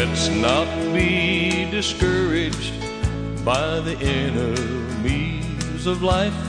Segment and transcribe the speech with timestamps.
[0.00, 2.72] Let's not be discouraged
[3.44, 6.40] by the enemies of life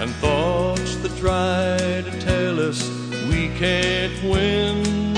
[0.00, 2.80] and thoughts that try to tell us
[3.28, 5.12] we can't win.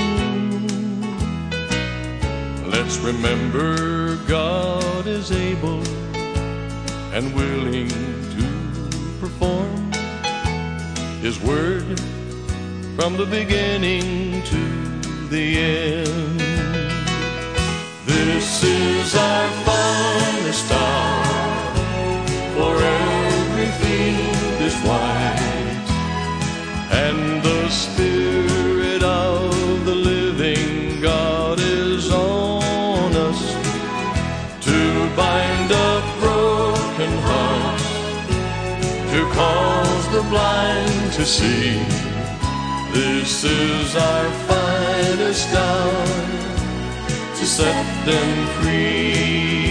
[2.69, 5.87] Let's remember God is able
[7.15, 8.47] and willing to
[9.21, 9.93] perform
[11.23, 12.01] His word
[12.97, 16.50] from the beginning to the end.
[18.11, 21.75] This is our finest hour,
[22.57, 25.89] for every field is white,
[26.91, 33.41] and the Spirit of the living God is on us
[34.67, 34.79] to
[35.15, 37.91] bind up broken hearts,
[39.13, 41.79] to cause the blind to see.
[42.93, 46.50] This is our finest hour
[47.41, 49.70] to set them free.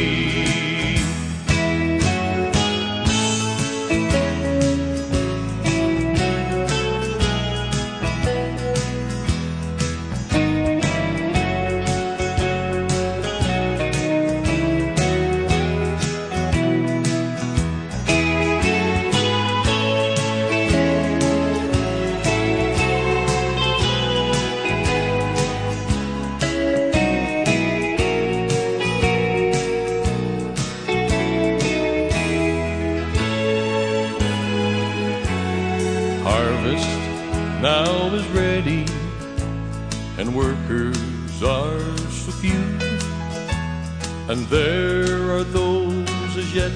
[44.30, 46.72] And there are those as yet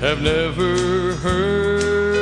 [0.00, 2.14] have never heard.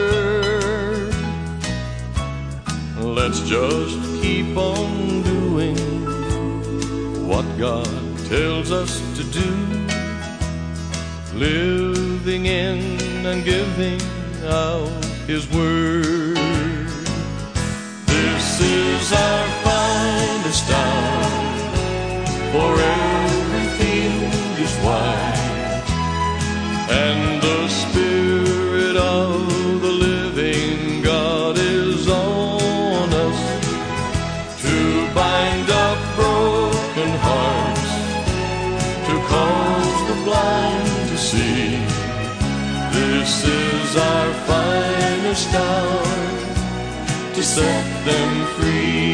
[2.97, 5.77] Let's just keep on doing
[7.29, 7.87] what God
[8.29, 9.51] tells us to do,
[11.35, 14.01] living in and giving
[14.47, 14.89] out
[15.27, 16.39] His word.
[18.07, 21.29] This is our finest hour,
[22.53, 22.82] for
[47.55, 49.13] set them free.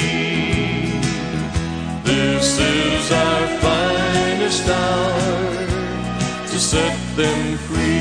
[2.05, 5.67] This is our finest hour
[6.47, 7.99] to set them free.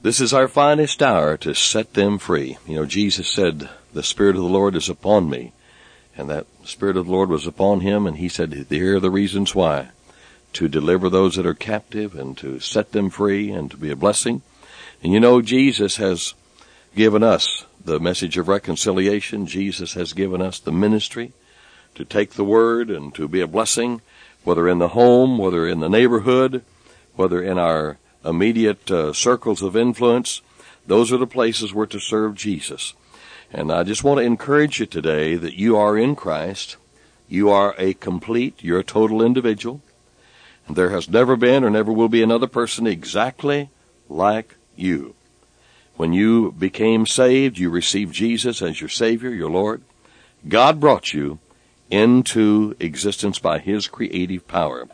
[0.00, 2.56] This is our finest hour to set them free.
[2.66, 5.52] You know, Jesus said, The Spirit of the Lord is upon me.
[6.16, 9.10] And that Spirit of the Lord was upon him, and he said, Here are the
[9.10, 9.90] reasons why.
[10.54, 13.96] To deliver those that are captive and to set them free and to be a
[13.96, 14.42] blessing.
[15.02, 16.34] And you know, Jesus has
[16.94, 19.46] given us the message of reconciliation.
[19.46, 21.32] Jesus has given us the ministry
[21.94, 24.00] to take the word and to be a blessing,
[24.44, 26.64] whether in the home, whether in the neighborhood,
[27.14, 30.40] whether in our immediate uh, circles of influence.
[30.86, 32.94] Those are the places we're to serve Jesus.
[33.52, 36.76] And I just want to encourage you today that you are in Christ.
[37.28, 39.80] You are a complete, you're a total individual.
[40.66, 43.70] And there has never been or never will be another person exactly
[44.08, 45.14] like you.
[45.96, 49.82] When you became saved, you received Jesus as your Savior, your Lord.
[50.46, 51.38] God brought you
[51.90, 54.88] into existence by His creative power.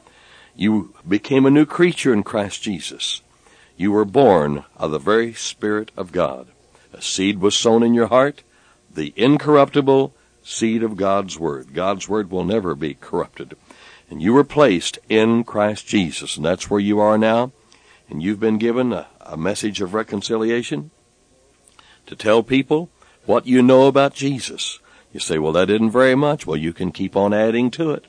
[0.55, 3.23] You became a new creature in Christ Jesus.
[3.77, 6.49] You were born of the very Spirit of God.
[6.93, 8.43] A seed was sown in your heart,
[8.93, 11.73] the incorruptible, seed of God's Word.
[11.73, 13.57] God's Word will never be corrupted.
[14.11, 17.53] And you were placed in Christ Jesus, and that's where you are now.
[18.11, 20.91] And you've been given a, a message of reconciliation
[22.07, 22.91] to tell people
[23.25, 24.81] what you know about Jesus.
[25.13, 26.47] You say, well, that isn't very much.
[26.47, 28.05] Well, you can keep on adding to it.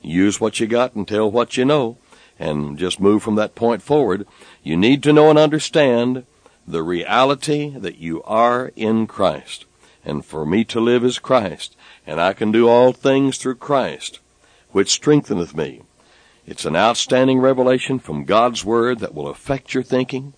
[0.00, 1.98] Use what you got and tell what you know
[2.38, 4.26] and just move from that point forward.
[4.62, 6.24] You need to know and understand
[6.66, 9.64] the reality that you are in Christ.
[10.04, 11.76] And for me to live is Christ,
[12.06, 14.18] and I can do all things through Christ,
[14.70, 15.82] which strengtheneth me.
[16.46, 20.32] It's an outstanding revelation from God's Word that will affect your thinking.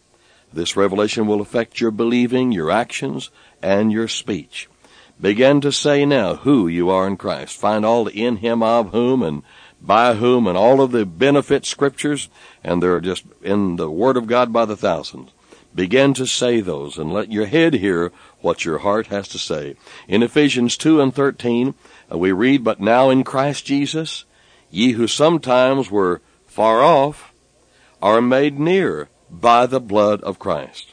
[0.53, 3.31] This revelation will affect your believing, your actions,
[3.63, 4.69] and your speech.
[5.21, 7.57] Begin to say now who you are in Christ.
[7.57, 9.43] Find all the in Him, of whom, and
[9.81, 12.29] by whom, and all of the benefit scriptures,
[12.63, 15.31] and they're just in the Word of God by the thousands.
[15.75, 19.75] Begin to say those and let your head hear what your heart has to say.
[20.07, 21.75] In Ephesians 2 and 13,
[22.13, 24.25] uh, we read, But now in Christ Jesus,
[24.71, 27.33] ye who sometimes were far off,
[28.01, 30.93] are made near by the blood of Christ.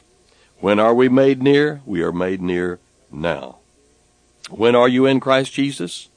[0.58, 1.80] When are we made near?
[1.84, 2.80] We are made near
[3.10, 3.58] now.
[4.50, 6.08] When are you in Christ Jesus?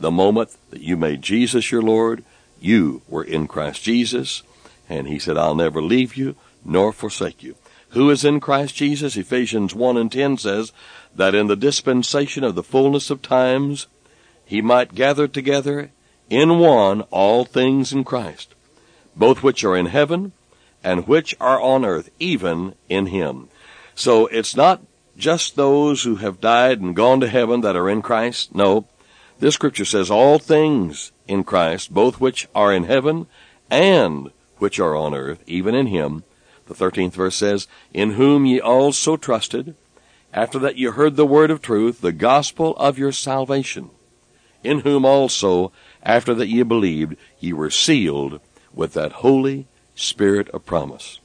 [0.00, 2.24] The moment that you made Jesus your Lord,
[2.60, 4.42] you were in Christ Jesus,
[4.88, 6.34] and He said, I'll never leave you
[6.64, 7.56] nor forsake you.
[7.90, 9.16] Who is in Christ Jesus?
[9.16, 10.72] Ephesians 1 and 10 says,
[11.14, 13.86] that in the dispensation of the fullness of times,
[14.44, 15.90] He might gather together
[16.30, 18.54] in one all things in Christ,
[19.16, 20.32] both which are in heaven
[20.84, 23.48] and which are on earth, even in Him.
[23.94, 24.80] So it's not
[25.16, 28.54] just those who have died and gone to heaven that are in Christ.
[28.54, 28.86] No.
[29.40, 33.26] This scripture says all things in Christ, both which are in heaven
[33.70, 36.22] and which are on earth, even in Him,
[36.68, 39.74] the 13th verse says, In whom ye also trusted,
[40.32, 43.90] after that ye heard the word of truth, the gospel of your salvation,
[44.62, 45.72] in whom also,
[46.02, 48.40] after that ye believed, ye were sealed
[48.72, 51.18] with that Holy Spirit of promise.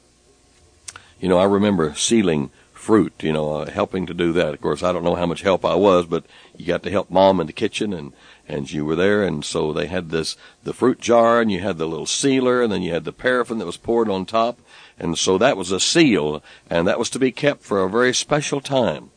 [1.19, 2.49] You know, I remember sealing
[2.83, 4.53] fruit, you know, uh, helping to do that.
[4.53, 6.25] Of course, I don't know how much help I was, but
[6.55, 8.13] you got to help mom in the kitchen and
[8.45, 10.35] and you were there and so they had this
[10.65, 13.57] the fruit jar and you had the little sealer and then you had the paraffin
[13.57, 14.59] that was poured on top
[14.99, 18.13] and so that was a seal, and that was to be kept for a very
[18.13, 19.09] special time.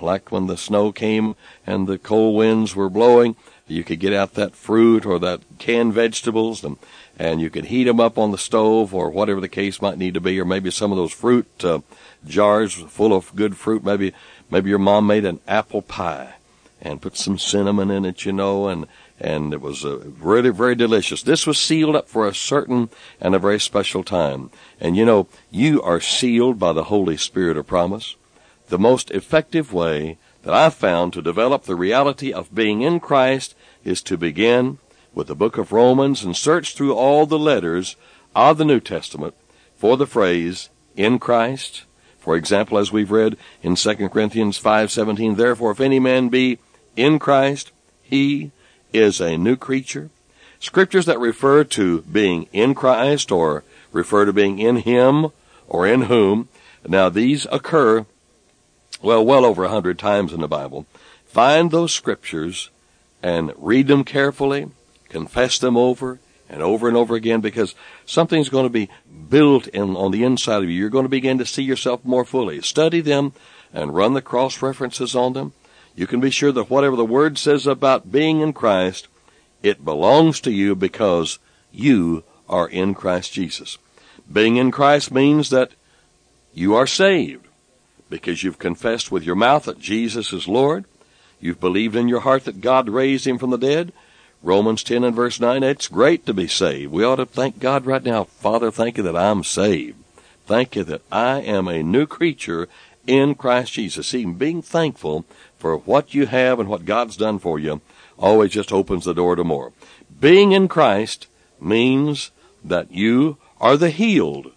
[0.00, 1.36] Like when the snow came
[1.66, 3.36] and the cold winds were blowing,
[3.66, 6.76] you could get out that fruit or that canned vegetables and
[7.22, 10.12] and you could heat them up on the stove or whatever the case might need
[10.12, 11.78] to be, or maybe some of those fruit uh,
[12.26, 13.84] jars full of good fruit.
[13.84, 14.12] Maybe
[14.50, 16.34] maybe your mom made an apple pie
[16.80, 18.88] and put some cinnamon in it, you know, and
[19.20, 21.22] and it was uh, really very delicious.
[21.22, 22.90] This was sealed up for a certain
[23.20, 24.50] and a very special time.
[24.80, 28.16] And you know, you are sealed by the Holy Spirit of promise.
[28.66, 33.54] The most effective way that I've found to develop the reality of being in Christ
[33.84, 34.78] is to begin
[35.14, 37.96] with the book of Romans and search through all the letters
[38.34, 39.34] of the New Testament
[39.76, 41.84] for the phrase in Christ.
[42.18, 46.58] For example, as we've read in 2 Corinthians 5:17, therefore if any man be
[46.96, 47.72] in Christ,
[48.02, 48.52] he
[48.92, 50.10] is a new creature.
[50.60, 55.28] Scriptures that refer to being in Christ or refer to being in Him
[55.68, 56.48] or in whom.
[56.86, 58.06] Now these occur,
[59.02, 60.86] well, well over a hundred times in the Bible.
[61.26, 62.70] Find those scriptures
[63.22, 64.70] and read them carefully,
[65.12, 68.88] confess them over and over and over again because something's going to be
[69.28, 70.78] built in on the inside of you.
[70.78, 72.60] You're going to begin to see yourself more fully.
[72.62, 73.32] Study them
[73.72, 75.52] and run the cross references on them
[75.94, 79.08] you can be sure that whatever the Word says about being in Christ,
[79.62, 81.38] it belongs to you because
[81.70, 83.78] you are in Christ Jesus.
[84.30, 85.72] Being in Christ means that
[86.54, 87.46] you are saved
[88.08, 90.84] because you've confessed with your mouth that Jesus is Lord.
[91.40, 93.92] You've believed in your heart that God raised him from the dead.
[94.42, 96.92] Romans 10 and verse 9, it's great to be saved.
[96.92, 98.24] We ought to thank God right now.
[98.24, 99.96] Father, thank you that I'm saved.
[100.46, 102.68] Thank you that I am a new creature
[103.06, 104.08] in Christ Jesus.
[104.08, 105.24] See, being thankful
[105.58, 107.80] for what you have and what God's done for you
[108.18, 109.72] always just opens the door to more.
[110.18, 111.28] Being in Christ
[111.60, 112.32] means
[112.64, 114.52] that you are the healed.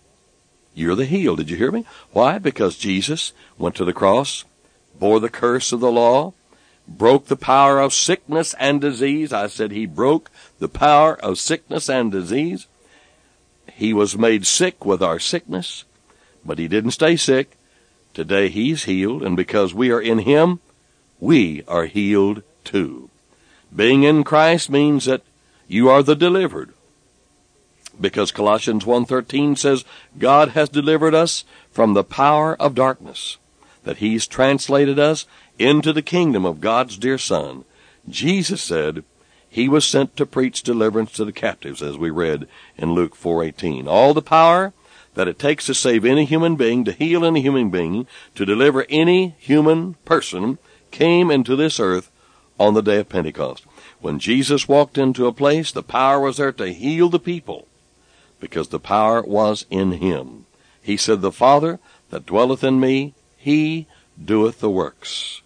[0.74, 1.38] You're the healed.
[1.38, 1.86] Did you hear me?
[2.12, 2.40] Why?
[2.40, 4.46] Because Jesus went to the cross,
[5.00, 6.34] bore the curse of the law,
[6.88, 9.34] broke the power of sickness and disease.
[9.34, 12.68] I said he broke the power of sickness and disease.
[13.74, 15.84] He was made sick with our sickness,
[16.46, 17.58] but he didn't stay sick.
[18.14, 20.60] Today he's healed, and because we are in him,
[21.20, 23.10] we are healed too.
[23.76, 25.24] Being in Christ means that
[25.68, 26.72] you are the delivered.
[28.00, 29.84] Because Colossians 1:13 says
[30.18, 33.38] God has delivered us from the power of darkness,
[33.86, 35.26] that he's translated us
[35.58, 37.64] into the kingdom of God's dear son,
[38.10, 39.04] Jesus said
[39.48, 43.88] he was sent to preach deliverance to the captives, as we read in Luke 4:18.
[43.88, 44.74] All the power
[45.14, 48.86] that it takes to save any human being, to heal any human being, to deliver
[48.90, 50.58] any human person,
[50.92, 52.12] came into this earth
[52.60, 53.66] on the day of Pentecost.
[54.02, 57.66] When Jesus walked into a place, the power was there to heal the people,
[58.40, 60.46] because the power was in him.
[60.82, 63.14] He said, The Father that dwelleth in me,
[63.46, 63.86] he
[64.18, 65.42] doeth the works.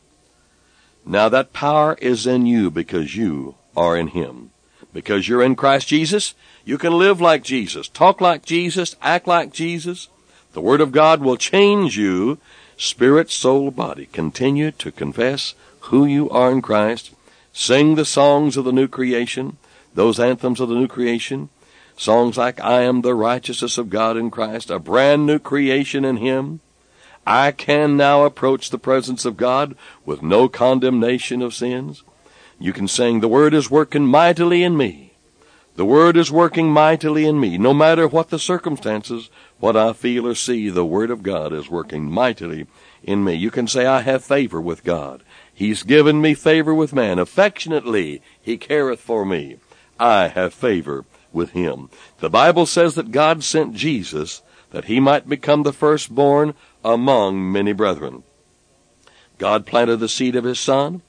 [1.06, 4.52] Now that power is in you because you are in him.
[4.94, 9.52] Because you're in Christ Jesus, you can live like Jesus, talk like Jesus, act like
[9.52, 10.08] Jesus.
[10.54, 12.38] The Word of God will change you,
[12.78, 14.06] spirit, soul, body.
[14.06, 15.54] Continue to confess
[15.92, 17.12] who you are in Christ.
[17.52, 19.58] Sing the songs of the new creation,
[19.94, 21.50] those anthems of the new creation.
[21.98, 26.16] Songs like I am the righteousness of God in Christ, a brand new creation in
[26.16, 26.62] Him.
[27.30, 32.02] I can now approach the presence of God with no condemnation of sins.
[32.58, 35.14] You can sing, The Word is working mightily in me.
[35.76, 37.60] The Word is working mightily in me.
[37.60, 41.70] No matter what the circumstances, what I feel or see, the Word of God is
[41.70, 42.66] working mightily
[43.04, 43.36] in me.
[43.36, 45.22] You can say, I have favor with God.
[45.54, 47.20] He's given me favor with man.
[47.20, 49.58] Affectionately, He careth for me.
[50.00, 51.92] I have favor with Him.
[52.22, 57.74] The Bible says that God sent Jesus that He might become the firstborn among many
[57.74, 58.24] brethren.
[59.38, 61.02] God planted the seed of His Son,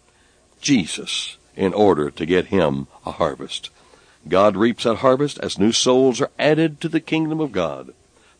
[0.60, 3.70] Jesus, in order to get Him a harvest.
[4.28, 7.92] God reaps that harvest as new souls are added to the kingdom of God.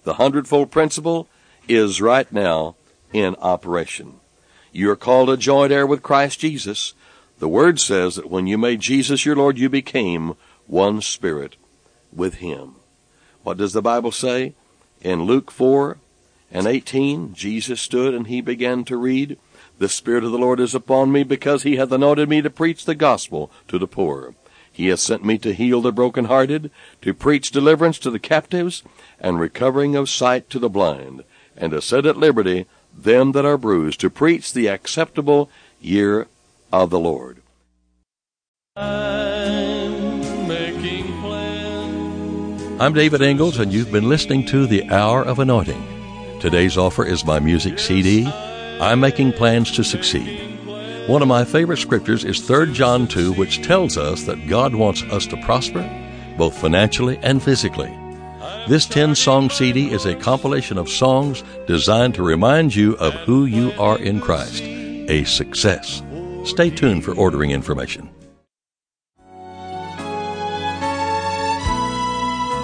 [0.04, 1.28] The hundredfold principle
[1.68, 2.76] is right now
[3.12, 4.20] in operation.
[4.72, 6.94] You are called a joint heir with Christ Jesus.
[7.38, 10.34] The Word says that when you made Jesus your Lord, you became
[10.66, 11.56] one spirit
[12.12, 12.76] with Him.
[13.42, 14.54] What does the Bible say?
[15.00, 15.96] In Luke 4
[16.50, 19.38] and 18, Jesus stood and he began to read,
[19.78, 22.85] The Spirit of the Lord is upon me because he hath anointed me to preach
[22.85, 24.35] the gospel to the poor.
[24.73, 26.71] He hath sent me to heal the brokenhearted,
[27.02, 28.83] to preach deliverance to the captives,
[29.21, 31.25] and recovering of sight to the blind,
[31.57, 32.66] and to set at liberty
[32.97, 36.28] them that are bruised, to preach the acceptable year
[36.73, 37.42] of the Lord.
[42.80, 46.00] I'm David Ingles, and you've been listening to The Hour of Anointing.
[46.40, 50.40] Today's offer is my music CD, I'm Making Plans to Succeed.
[51.06, 55.02] One of my favorite scriptures is 3 John 2, which tells us that God wants
[55.02, 55.82] us to prosper,
[56.38, 57.94] both financially and physically.
[58.68, 63.44] This 10 song CD is a compilation of songs designed to remind you of who
[63.44, 66.02] you are in Christ, a success.
[66.47, 68.09] Stay tuned for ordering information.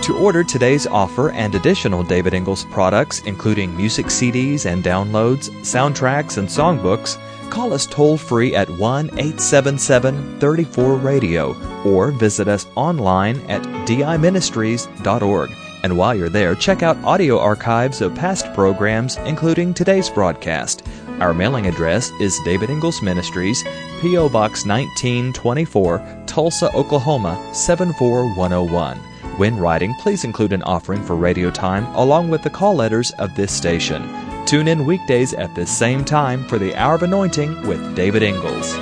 [0.06, 6.38] To order today's offer and additional David Ingles products, including music CDs and downloads, soundtracks,
[6.38, 7.18] and songbooks,
[7.50, 15.50] call us toll free at 1 877 34 Radio or visit us online at diministries.org.
[15.82, 20.86] And while you're there, check out audio archives of past programs, including today's broadcast.
[21.18, 23.64] Our mailing address is David Ingles Ministries,
[24.00, 24.28] P.O.
[24.28, 29.15] Box 1924, Tulsa, Oklahoma 74101.
[29.37, 33.35] When writing, please include an offering for radio time along with the call letters of
[33.35, 34.09] this station.
[34.47, 38.75] Tune in weekdays at this same time for the Hour of Anointing with David Ingles.